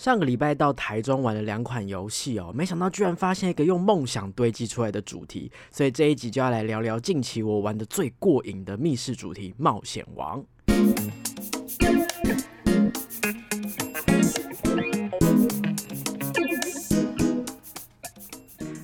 [0.00, 10.40] 上个礼拜到台中玩了两款游戏哦，没想到居然发现一个用梦想堆积出来的主题，所以这一集就要来聊聊近期我玩的最过瘾的密室主题《冒险王》。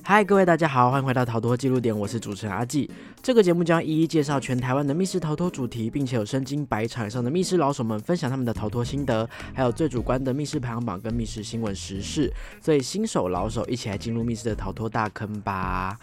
[0.09, 2.89] 嗨，各位大家好，欢迎回到逃脱记录点，我是主持人阿纪。
[3.21, 12.31] 这个节目将一一介绍全台湾的密室逃脱主题，并且有身经百场以上的密室老手们分享他们的逃脱心得，还有最主观的密室排行榜跟密室新闻时事。
[12.61, 15.99] 所以新手老手一起来进入密室的逃脱大坑吧！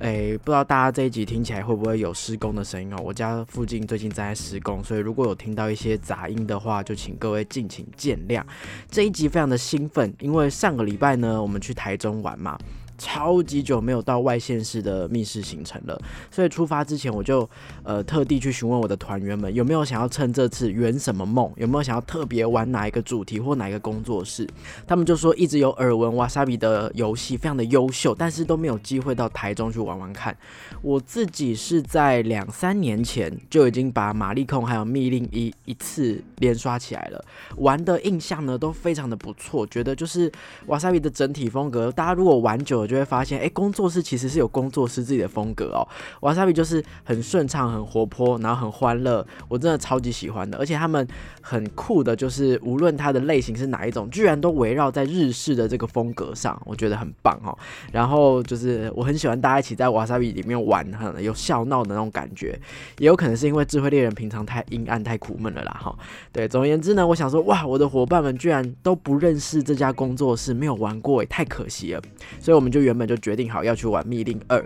[0.00, 2.96] 哎，不知道大家这一集听起来会不会有施工的声音哦？
[3.00, 8.42] 我家附近最近在施工，所以如果有听到一些杂音的话，就请各位敬请见谅。
[8.90, 12.58] 这一集非常的兴奋，因为上个礼拜呢，我们去台中玩嘛。
[12.98, 16.00] 超级久没有到外县市的密室行程了，
[16.30, 17.48] 所以出发之前我就
[17.82, 24.48] 呃特地去询问我的团员们有没有想要趁这次圆什么梦，有没有想要特别玩哪一个主题或哪一个工作室。
[24.86, 30.34] 他们就说一直有耳闻瓦萨比的游戏非常的优秀，但是都没有机会到台中去玩玩看。
[30.80, 37.22] 我自己是在两三年前就已经把玛丽控还有密令一一次连刷起来了，
[37.56, 40.30] 玩的印象呢都非常的不错，觉得就是
[40.66, 42.85] 瓦萨比的整体风格，大家如果玩久。
[42.86, 45.86] 就会发现，哎，工作室其实是有工作室自己的风格哦。
[46.20, 50.58] 瓦萨比就是很顺畅、很活泼，然后很欢乐，我真的超级喜欢的。
[50.58, 51.06] 而且他们
[51.40, 57.56] 很酷的，就是无论它的类型是哪一种，居然都围绕在日式的这个风格上，我觉得很棒哦。
[57.92, 62.58] 然后就是我很喜欢大家一起在瓦萨比里面玩，很有笑闹的那种感觉。
[62.98, 65.96] 也有可能是因为智慧猎人平常太阴暗、太苦闷了啦，哈。
[66.32, 72.02] 对，总而言之呢，我想说，哇，我的伙伴们居然都不认识这家工作室，没有玩过，也太可惜了。
[72.40, 72.86] 所以我们就。
[72.86, 74.64] 原本就决定好要去玩密令二，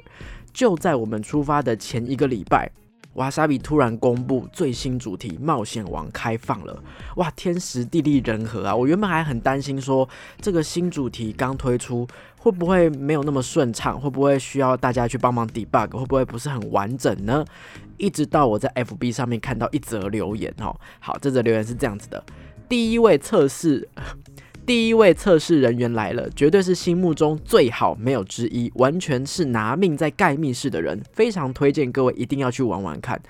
[0.53, 2.71] 就在我们出发的前一个礼拜，
[3.15, 6.85] 瓦莎比突然公布最新主题冒险王开放了，
[7.17, 8.77] 哇，天时地利人和啊！
[8.77, 10.07] 我原本还很担心说
[10.39, 12.07] 这个新主题刚推出
[12.39, 17.43] 会不会没有那么顺畅，会不会需要大家去帮忙 debug，会不会不是很完整呢？
[17.97, 22.23] 一直到我在 FB 上面看到一则留言哦，好，这则留言是这样子的：
[22.69, 23.89] 第一位测试。
[24.67, 33.21] 第一位测试人员来了，绝对是心目中最好没有之一，完全是拿命在盖密室的人，非常推荐各位一定要去玩玩看。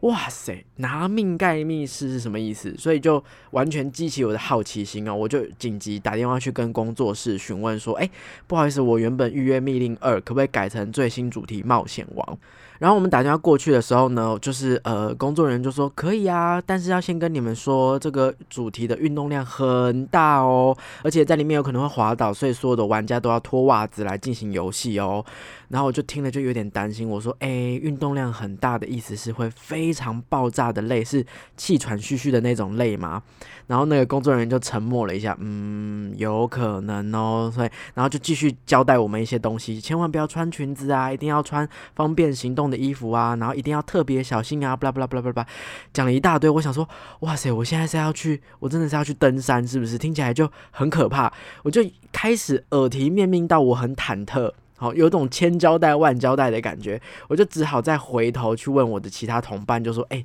[0.00, 2.74] 哇塞，拿命盖密室是什么意思？
[2.76, 8.10] 所以就完全激起我的好奇心哦，我就紧急打电话去跟工作室询问说：“哎，
[8.46, 12.38] 不好意思，我原本预约密令二，可不可以改成最新主题冒险王？”
[12.84, 25.24] 然后我们打电话过去的时候呢，就是呃，工作人员就说可以啊，但是要先跟你们说，这个主题的运动量很大哦，而且在里面有可能会滑倒，所以所有的玩家都要脱袜子来进行游戏哦。
[25.68, 31.24] 然后我就听了就有点担心，我说：“哎，运动量很大的意思是会非常爆炸的累，是
[31.56, 33.22] 气喘吁吁的那种累吗？”
[33.66, 37.50] 然后那个工作人员就沉默了一下，嗯，有可能哦。
[37.52, 45.48] 所以，然后就继续交代我们一些东西，千万不要穿裙子啊，一定要穿方便行动衣服啊，然后一定要特别小心啊，巴拉巴拉巴拉巴拉，
[45.92, 46.48] 讲了一大堆。
[46.50, 46.88] 我想说，
[47.20, 49.96] 哇塞，我现在是要去，我真的是要去登山，是不是？
[49.98, 51.32] 听起来就很可怕。
[51.62, 51.82] 我就
[52.12, 54.52] 开始耳提面命到我很忐忑。
[54.76, 60.24] 好，有种千交代万交代的感觉，我就只好再回头去问我的其他同伴，就说：“哎，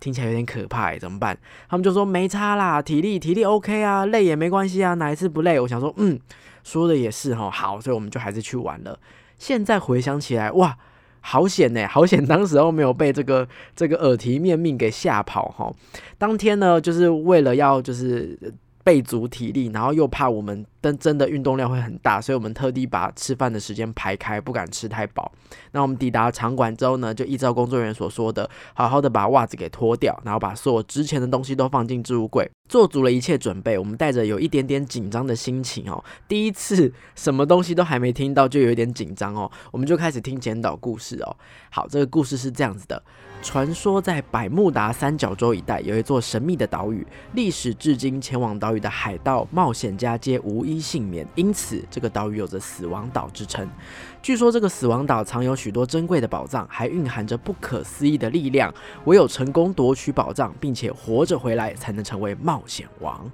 [0.00, 1.38] 听起来有点可怕，哎，怎么办？”
[1.70, 6.18] 他们就说：“没差啦，体力体力 OK 啊，累也没关系啊，哪一次不累？”我想说：“嗯，
[6.64, 8.98] 说的也是哈，好，所以我们就还是去玩了。
[9.38, 10.76] 现在回想起来，哇，
[11.20, 15.72] 好险呢， 好险，当时候没有被这个这个耳提面命给吓跑哈。
[16.18, 18.38] 当天呢，就是为了要就是
[18.84, 20.64] 备足体力，然后又怕我们。
[20.86, 25.32] 但真的运动量会很大，所以我们特地把吃饭的时间排开，不敢吃太饱。
[25.72, 33.76] 那我们抵达场馆之后呢，就依照工作人员所说的，好好的把袜子给脱掉，然后把所有值钱的东西都放进置物柜，做足了一切准备。
[33.76, 39.50] 我们带着有一点点紧张的心情哦，第一次什么东西都还没听到，就有一点紧张哦。
[39.72, 41.36] 我们就开始听简导故事哦。
[41.68, 43.02] 好，这个故事是这样子的：
[43.42, 50.75] 传说在百慕达三角洲一带有一座神秘的岛屿，历史至今前往岛屿的海盗冒险家皆无一。
[50.80, 53.68] 幸免，因此这个岛屿有着“死亡岛”之称。
[54.22, 58.72] 据说这个死亡岛藏有许多珍贵的宝藏，还蕴含着不可思议的力量。
[59.04, 63.30] 唯有成功夺取宝藏，并且活着回来，才能成为冒险王。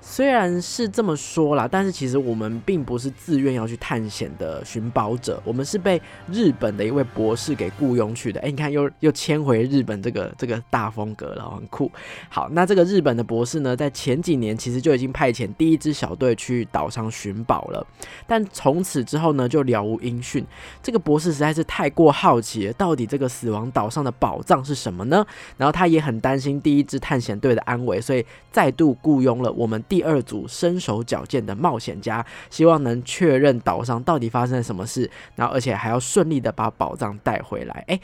[0.00, 6.00] 虽然是这么说啦，但是其实我们并不是自愿要去探险的寻宝者，我们是被
[6.32, 8.40] 日本的一位博士给雇佣去的。
[8.40, 11.90] 哎，你看又又迁回日本这个这个大风格了，很酷。
[12.30, 17.86] 好，那这个日本的博士呢，在前几年其实就已经派遣第一支小队去岛上寻宝了，
[18.26, 20.44] 但从此之后呢，就了无音讯。
[20.82, 25.26] 这个博士实在是太过好奇，到底这个死亡岛上的宝藏是什么呢？
[25.56, 29.82] 然后他也很担心第一支探险队的安危，所以再度雇佣了我们。
[29.88, 37.84] 第二组身手矫健的冒险家，希望能确认岛上到底发生了什么事，然后而且还要顺利的把宝藏带回来。
[37.88, 38.00] 诶，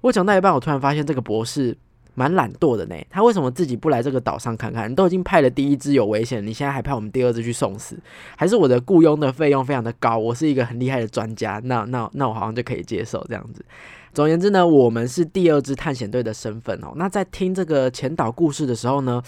[0.00, 1.76] 我讲到一半，我突然发现这个博士。
[2.14, 4.90] 蛮懒惰的呢，他为什么自己不来这个岛上看看？
[4.90, 7.98] 你都已经派了第一只有危险，你现在还派我们第二只去送死？
[8.36, 10.18] 还是我的雇佣的费用非常的高？
[10.18, 13.64] 我是一个很厉害的专家，那那那我好像就可以接受这样子。
[14.12, 16.92] 总而言之呢，我们是第二支探险队的身份哦。
[16.96, 19.22] 那在听这个前岛故事的时候呢，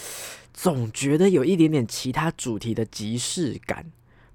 [0.53, 3.87] 总觉得有一点点其他主题的即视感。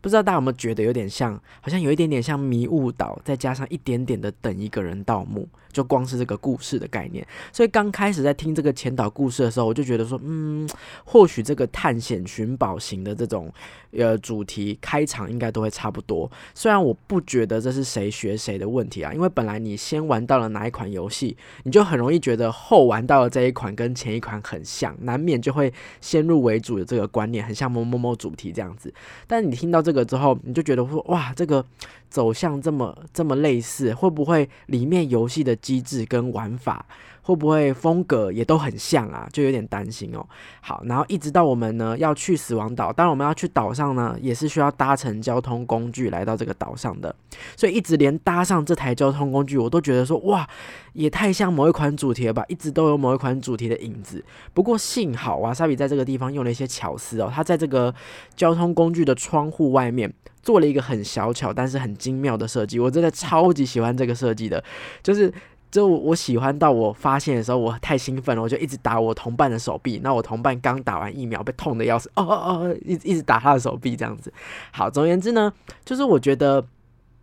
[0.01, 7.25] 不知道大家有没有觉得有点像，好像有一点点像迷雾岛，再加上一点点的等一个人盗墓，就光是这个故事的概念。
[7.51, 10.69] 所以刚开始在听这个前岛故事的时候，我就觉得说，嗯，
[11.03, 13.51] 或许这个探险寻宝型的这种
[13.91, 16.31] 呃主题开场应该都会差不多。
[16.55, 28.93] 虽然我不觉得这是谁学谁的问题啊，因为本来你先玩到了哪一款游戏，你就很容易觉得后玩到了这一款跟前一款很像，难免就会先入为主的这个观念，很像某某某主题这样子。
[29.27, 29.88] 但你听到这。
[29.89, 31.65] 这个之后，你就觉得说哇，这个
[32.11, 36.85] 走向这么这么类似，会不会里面游戏的机制跟玩法？
[37.29, 39.29] 会不会风格也都很像啊？
[39.31, 40.25] 就有点担心哦。
[40.61, 47.15] 好，然后一直到我们呢要去死亡岛，当然我们要去岛上呢，也是需要搭乘交通工具来到这个岛上的。
[47.55, 50.49] 所以一直连搭上这台交通工具，我都觉得说哇，
[50.93, 52.43] 也太像某一款主题了吧？
[52.47, 54.25] 一直都有某一款主题的影子。
[54.55, 57.93] 不过幸好瓦萨比在这个地方用了一些巧思哦，他在这个
[58.35, 60.11] 交通工具的窗户外面
[60.41, 62.79] 做了一个很小巧但是很精妙的设计。
[62.79, 64.63] 我真的超级喜欢这个设计的，
[65.03, 65.31] 就是。
[65.71, 69.99] 就我喜欢到我发现的时候，我太兴奋了，我就一直打我同伴的手臂。
[70.03, 74.33] 那我同伴刚打完疫苗，被痛的要死，哦哦哦，一直一直打他的手臂这样子。
[74.71, 75.53] 好，总而言之呢，
[75.85, 76.65] 就是我觉得。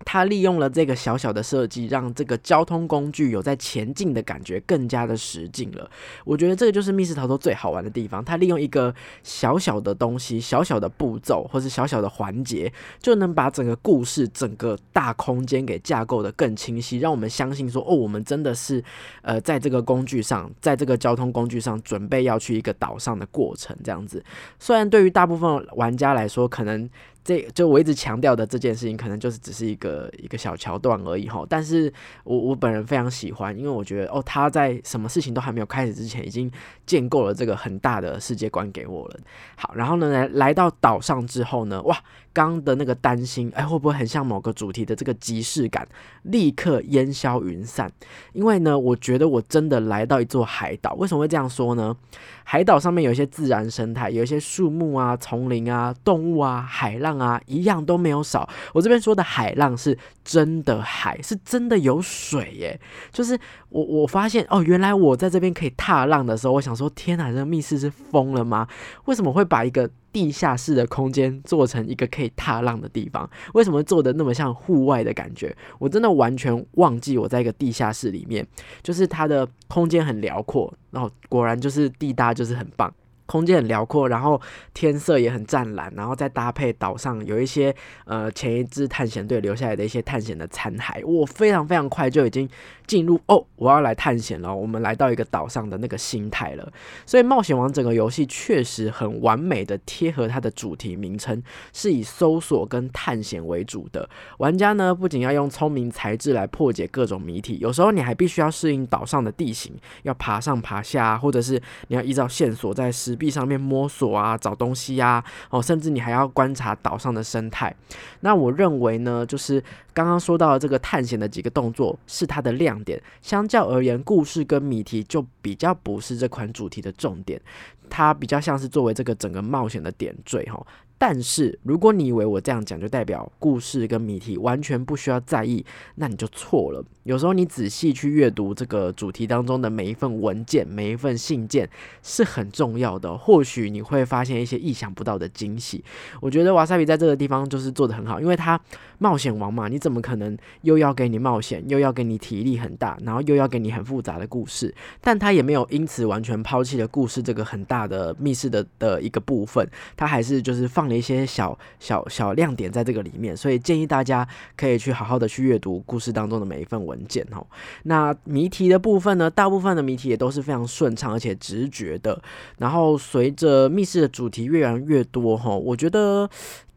[0.05, 5.91] 他利用了这个小小的设计，让这个交通工具有在前进的感觉，更加的实劲了。
[6.25, 8.25] 我觉得这个就是密室逃脱最好玩的地方。
[8.25, 18.83] 他利用一个小小的东西、小小的步骤或是小小的环节，就能把整个故事、整个大空间给架构的更清晰，让我们相信说，哦，我们真的是
[19.23, 23.77] 呃，在这个工具上，在这个交通工具上，准备要去一个岛上的过程。
[23.83, 24.25] 这样子，
[24.59, 26.89] 虽然对于大部分玩家来说，可能。
[27.27, 31.45] 这就我一直强调的这件事情，可能就是只是一个一个小桥段而已哈。
[31.49, 31.93] 但是
[32.23, 36.49] 我我本人非常喜欢，因为我觉得哦，他在什么事情都还没有开始之前，已经
[36.87, 39.19] 建构了这个很大的世界观给我了。
[39.57, 41.99] 好，然后呢，来来到岛上之后呢，哇！
[42.37, 45.89] 刚的那个担心，哎，会不会很像某个主题的这个即视感，
[46.25, 47.91] 立刻烟消云散？
[48.35, 50.93] 因为呢，我觉得我真的来到一座海岛。
[50.99, 51.97] 为什么会这样说呢？
[52.45, 58.47] 海岛上面有一些自然生态，有一些树木啊、丛林啊、动物啊、海浪啊，一样都没有少。
[58.75, 62.79] 我这边说的海浪是真的海，是真的有水耶。
[63.11, 63.37] 就是
[63.71, 68.69] 我我发现哦，原来我在这边可以踏浪的时候，我想说，天哪，这个密室是疯了吗？
[69.07, 75.55] 为什么会把一个地下室的空间做成一个可以踏浪的地方，为什么做的那么像户外的感觉？
[75.79, 78.47] 我真的完全忘记我在一个地下室里面，
[78.83, 82.91] 就是它的空间很辽阔，然后果然就是地大就是很棒。
[83.27, 84.41] 空间很辽阔，然后
[84.73, 87.75] 天色也很湛蓝，然后再搭配岛上有一些
[88.05, 92.49] 呃前一支探险队留下来的一些探险的残骸，我非常非常快就已经
[92.87, 94.55] 进入哦，我要来探险了。
[94.55, 96.73] 我们来到一个岛上的那个心态了。
[97.05, 101.43] 所以冒险王整个游戏确实很完美的贴合它的主题名称，
[101.73, 104.09] 是以搜索跟探险为主的。
[104.39, 117.75] 玩家呢不仅要用聪明才智来破解各种谜题，有时候你还必须要适应岛上的地形，要爬上爬下，或者是你要依照线索在壁上面摸索啊，找东西呀，哦，甚至你还要观察岛上的生态。
[118.21, 119.63] 那我认为呢，就是
[119.95, 123.03] 刚刚说到的这个探险的几个动作是它的亮点。
[123.23, 127.41] 相较而言，故事跟谜题就比较不是这款主题的重点，
[127.89, 130.65] 它比较像是作为这个整个冒险的点缀哈。
[130.99, 135.63] 但是，如果你以为我这样讲就代表故事跟谜题完全不需要在意，
[135.97, 136.83] 那你就错了。
[137.03, 141.69] 有时候你仔细去阅读这个主题当中的每一份文件、每一份信件
[142.03, 143.15] 是很重要的。
[143.17, 145.85] 或许你会发现一些意想不到的惊喜。
[146.21, 148.59] 我觉得瓦萨比在这个地方就是做的很好，因为他
[148.99, 154.75] 冒险王嘛，你怎么可能又要给你冒险，又要给你体力很大，然后又要给你很复杂的故事？
[155.03, 160.86] 但他也没有因此完全抛弃了故事这个很大的密室的的一个部分，他还是就是放。
[160.89, 164.27] 了一些小小小亮点在这个里面，所以建议大家
[164.57, 167.47] 可以去好好的去阅读故事当中的每一份文件哦。
[167.85, 172.21] 那谜题的部分呢，大部分的谜题也都是非常顺畅而且直觉的。
[172.59, 176.29] 然后随着密室的主题越来越多哈，我觉得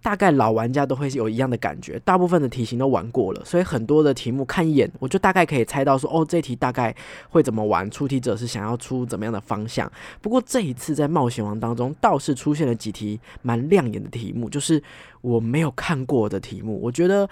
[0.01, 6.95] 大概老玩家都会有一样的感觉，大部分的题型都玩过了，所以很多的题目看一眼，我就大概可以猜到说，哦，这题大概
[7.29, 9.91] 会怎么玩，出题者是想要出怎么样的方向。
[10.21, 14.81] 不过这一次在冒险王当中，倒是出现了几题蛮亮眼的题目，就是
[15.21, 17.29] 我没有看过的题目，我觉得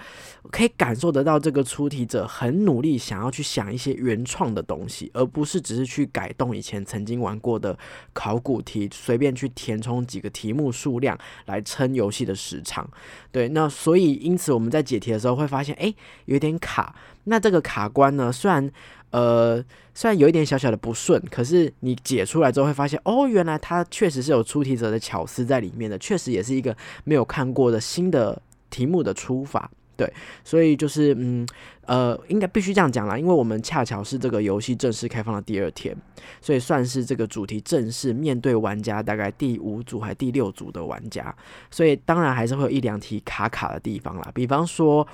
[0.50, 7.78] 可以感受得到这个出题者很努力想要去想一些原创的东西，而不是只是去改动以前曾经玩过的
[8.12, 12.88] 考古题，随便去填充几个题目数量来撑游戏的时长。
[13.32, 15.94] 对，那所以因此我们在解题的时候会发现，哎，
[16.26, 16.94] 有点卡。
[17.28, 18.70] 那这个卡关呢，虽然
[19.10, 19.62] 呃
[19.94, 29.70] 虽然有一点小小的不顺，可是你解出来之后会发现，哦，原来它确实是有出题者的巧思在里面的，确实也是一个没有看过的新的题目的出法。
[29.96, 30.08] 对，
[30.44, 31.44] 所以就是嗯
[31.86, 35.92] 呃，应该必须这样讲啦，因为我们恰巧是这个游戏正式开放的第二天，
[36.40, 41.34] 所以算是这个主题正式面对玩家大概第五组还第六组的玩家，
[41.68, 45.04] 所以当然还是会有一两题卡卡的地方啦，比方说。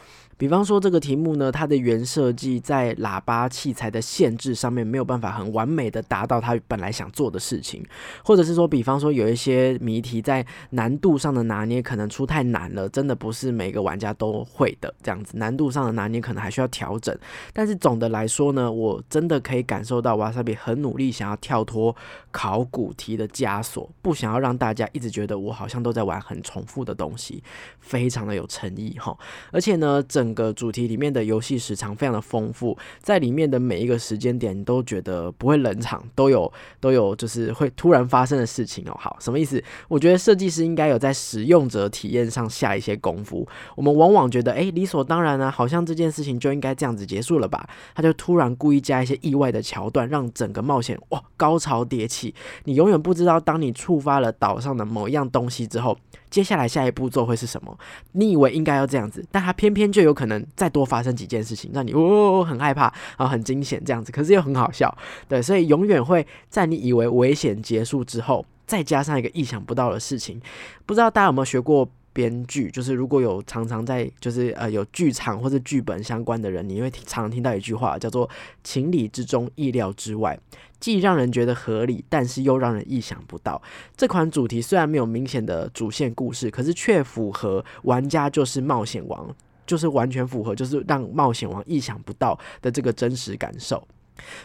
[0.44, 7.82] 比方说这个题目呢，它的原设计在喇叭器材的限制上面没有办法很完美的达到它本来想做的事情，
[8.22, 17.16] 或者是说，比方说有一些谜题在难度上的拿捏可能出太难了，真的不是每个玩家都会的这样子，难度上的拿捏可能还需要调整。
[17.54, 21.96] 但是总的来说呢，我真的可以感受到瓦萨比很努力想要跳脱
[22.30, 27.42] 考古题的枷锁，不想要让大家一直觉得我好像都在玩很重复的东西，
[27.80, 29.16] 非常的有诚意哈。
[29.50, 38.96] 而且呢，整个主题里面的游戏时长非常的丰富，在里面的每一个时间点，你都觉得不会冷场，都有都有就是会突然发生的事情哦。
[39.00, 39.62] 好，什么意思？
[39.88, 43.46] 我觉得设计师应该有在使用者体验上下一些功夫。
[43.76, 47.68] 我们往往觉得，哎，理所当然啊，好像这件事情就应该这样子结束了吧？
[47.94, 52.34] 他就突然故意加一些意外的桥段，让整个冒险哇高潮迭起。
[52.64, 55.96] 你永远不知道，当你触发了岛上的某一样东西之后。
[56.30, 57.78] 接下来下一步骤会是什么？
[58.10, 62.82] 你以为应该要这样子，但他偏偏就有可能再多发生几件事情，让你哦很害怕，
[63.18, 64.96] 然后很惊险这样子，可是又很好笑，
[65.28, 70.40] 对，所以永远会在你以为危险结束之后，再加上一个意想不到的事情。
[70.86, 72.70] 不知道大家有没有学过编剧？
[72.70, 78.28] 就是如果有常常在就是呃有剧场或者剧本相关的人，你会常常听到一句话叫做
[78.62, 80.38] “情理之中，意料之外”。
[80.80, 83.60] 既让人觉得合理，但是又让人意想不到。
[83.96, 89.34] 这款主题虽然没有明显的主线故事，可是却符合玩家就是冒险王，
[89.66, 93.86] 就是完全符合，就是让冒险王意想不到的这个真实感受。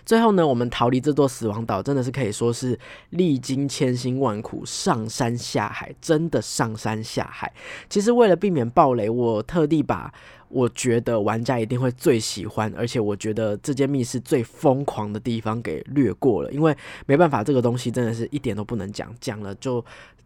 [0.05, 2.77] 最后呢，我们逃离这座死亡岛，真的是可以说是
[3.11, 7.53] 历经千辛万苦，上山下海，真的上山下海。
[7.87, 10.13] 其实为了避免暴雷，我特地把。
[10.49, 16.75] 我觉得玩家一定会最喜欢，而且我觉得这间密室最疯狂的地方给略过了，因为
[17.05, 19.83] 没办法，这个东西真的是一点都不能讲，讲了就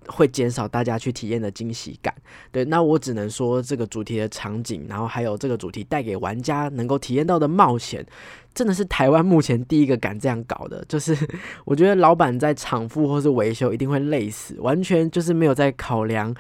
[0.08, 2.14] 会减少大家去体验的惊喜感。
[2.52, 8.06] 对，那我只能说这个主题的场景，然后还有这个主题带给玩家能够体验到的冒险。
[8.54, 11.18] 真的是台湾目前第一个敢这样搞的，就是
[11.66, 16.32] 我觉得老板在厂复或是维修一定会累死，完全就是没有在考量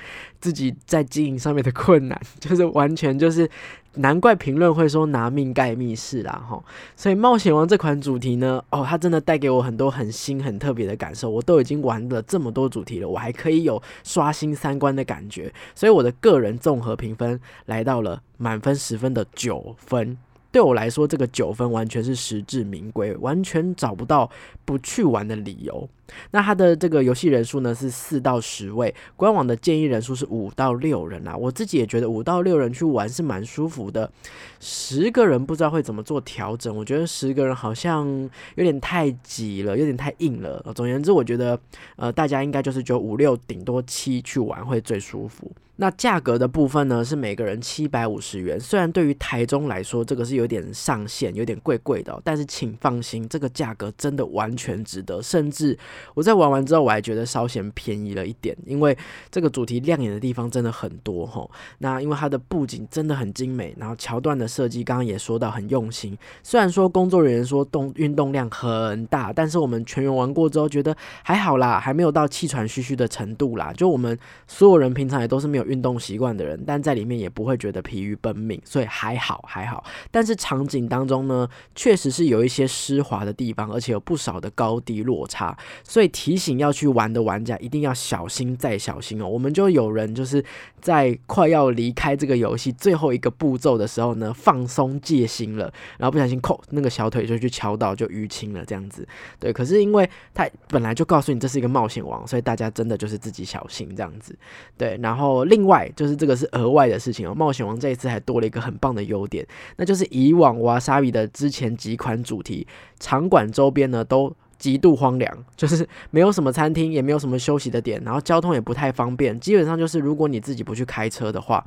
[0.43, 3.49] 自己在经营上面的困难， 就是完全就是
[3.93, 6.61] 难怪评论会说拿命盖密室啦哈。
[6.97, 11.29] 所以冒险王这款主题呢，哦，它真的带给我很多很新很特别的感受。
[11.29, 20.17] 我都已经玩了这么多主题了，我还可以有刷新三观的感觉，所以我的个人综合评分来到了满分十分的九分。
[20.51, 24.29] 对我来说，这个九分完全是实至名归，完全找不到
[24.65, 25.89] 不去玩的理由。
[26.31, 31.35] 那它的这个游戏人数呢是四到十位，官网的建议人数是五到六人啊。
[31.35, 34.11] 我自己也觉得五到六人去玩是蛮舒服的，
[34.59, 36.75] 十个人不知道会怎么做调整。
[36.75, 38.07] 我觉得十个人好像
[38.55, 40.61] 有点太挤了，有点太硬了。
[40.75, 41.59] 总而言之，我觉得
[41.95, 45.51] 呃大家应该就是就五六顶多七去玩会最舒服。
[45.77, 55.77] 那价格的部分呢是每个人七百五十元，虽然对于台中来说这个是有点上限，有点贵贵的，但是请放心，这个价格真的完全值得，甚至。
[56.13, 58.97] 我在玩完之后，我还觉得稍显便宜了一点，因为
[59.31, 61.49] 这个主题亮眼的地方真的很多哈。
[61.79, 66.17] 那因为它的布景真的很精美，然后桥段的设计刚刚也说到很用心。
[66.41, 73.71] 虽然说工作人员说动运动量很大，但是我们全员玩过之后觉得还好啦，还没有到气喘吁吁的程度啦。
[73.75, 74.17] 就我们
[74.47, 79.83] 所有人平常也都是没有运动习惯的人，但在里面也不会觉得疲于奔命，所以还好还好。
[80.11, 85.57] 但是场景当中呢，确实是有一些湿滑的地方，而且有不少的高低落差。
[85.83, 89.27] 所以提醒要去玩的玩家一定要小心再小心哦。
[89.27, 90.43] 我们就有人就是
[90.81, 99.07] 在快要离开这个游戏最后一个步骤的时候呢，放松戒心了，然后不小心扣那个小腿就去敲到就淤青了这样子。
[99.39, 104.35] 对，可是因为他本来就告诉你这是一个冒险王，所以大家真的就是自己小心这样子。
[104.77, 107.35] 对，然后另外就是这个是额外的事情哦。
[107.35, 109.45] 冒险王这一次还多了一个很棒的优点，
[109.77, 112.65] 那就是以往瓦莎比的之前几款主题
[112.99, 114.33] 场馆周边呢都。
[114.63, 119.37] 极度荒凉， 就是没有什么餐厅，也没有什么休息的点，然后交通也不太方便。
[119.37, 121.61] 基本上就是，如果你自己不去开车的话，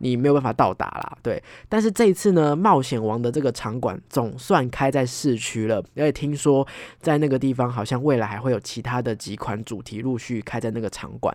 [0.00, 1.16] 你没有办法到达啦。
[1.22, 6.66] 对，但是这一次呢，冒险王的这个场馆总算开在市区了，而且听说
[7.00, 11.34] 在那个地方好像未来还会有其他的几款主题陆续开在那个场馆。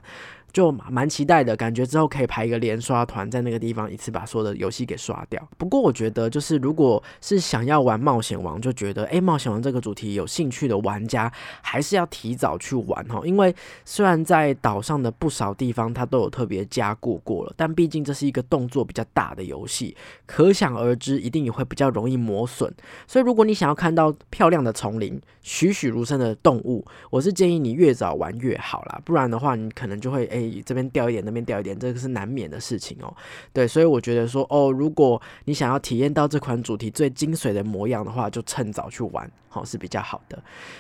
[0.58, 5.48] 就蛮期待的，感觉之后可以排一个连刷团，在那个地方一次把所有的游戏给刷掉。
[5.56, 13.22] 不过我觉得，就是如果是想要玩冒险王，就觉得哎，冒险王这个主题有兴趣的玩家，还是要提早去玩哈。
[13.24, 19.96] 因为虽然在岛上的不少地方它都有特别加固过了，但毕竟这是一个动作比较大的游戏，
[20.26, 22.74] 可想而知，一定也会比较容易磨损。
[23.06, 33.14] 所以如果你想要看到漂亮的丛林、栩栩如生的动物，我是建议你越早玩越好啦，不然的话，你可能就会诶这边掉一点，那边掉一点，这个是难免的事情哦。
[33.54, 39.30] 对，所以我觉得说，哦，如果你想要体验到这款主题最精髓的模样的话，就趁早去玩，
[39.64, 40.38] 是比较好的。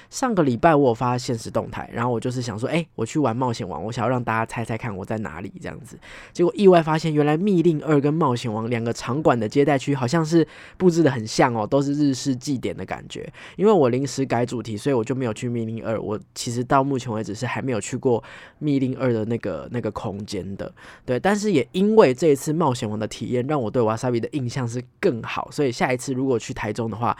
[0.09, 5.97] 上个礼拜我有发现实动态，然后我就是想说，哎，我去玩冒险王，我想要让大家猜猜看我在哪里这样子。
[6.33, 13.31] 结果意外发现，原来密令二跟冒险王两个场馆的接待区好像是布置的很像哦，都是日式祭典的感觉。
[13.55, 15.99] 因为我临时改主题，所以我就没有去密令二。
[15.99, 18.21] 我其实到目前为止是还没有去过
[18.59, 19.37] 密令二的那。
[19.37, 20.73] 个那个空间的，
[21.05, 27.15] 对，但是也因为这一次冒险王的体验，让我对瓦萨比的印象是更好，所以下一次如果去台中的话，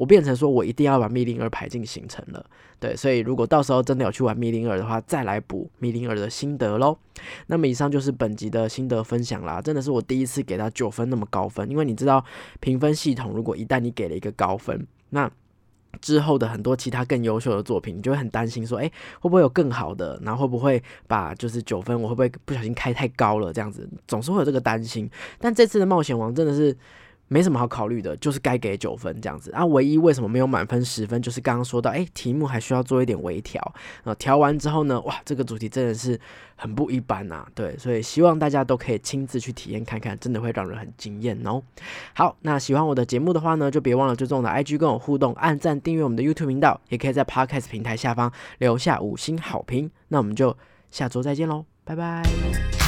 [0.00, 2.42] 我变成说我一定要把密林二排进行程了，
[2.78, 6.96] 对，所以如果到时候真的有去玩密林二的话，再来补密林二的心得喽。
[7.48, 12.24] 那么以上就是本集的心得分享啦，真的是我第一次给他九分那么高分，因为你知道
[12.60, 15.30] 评分系统，如果一旦你给了一个高分，那
[16.00, 18.90] 之后的很多其他更优秀的作品，你就会很担心说，哎，
[19.20, 20.18] 会不会有更好的？
[20.22, 23.52] 然后会不会把就是九分，我会不会不小心开太高了？
[23.52, 25.10] 这样子总是会有这个担心。
[25.38, 26.74] 但这次的冒险王真的是。
[27.32, 29.64] 没什么好考虑的，就是该给九分这样子啊。
[29.66, 33.62] 唯一为什么没有满分十分，就是刚刚说到，哎，题目还需要做一点微调
[34.02, 34.12] 啊。
[34.16, 36.18] 调完之后呢，哇，这个主题真的是
[36.56, 37.46] 很不一般呐。
[37.54, 41.62] 对，所以希望大家都可以亲自去体验看看，真的会让人很惊艳哦。
[42.14, 49.88] 好，那喜欢我的节目的话呢，就别忘了追踪我的 IG 跟我互动，按赞订阅我们的 YouTube 频道，也可以在 Podcast 平台下方留下五星好评。
[50.08, 50.56] 那我们就
[50.90, 52.79] 下周再见喽，拜拜。